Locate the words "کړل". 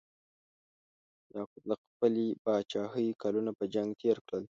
4.27-4.39